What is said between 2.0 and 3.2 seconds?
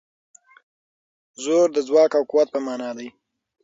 او قوت په مانا دی.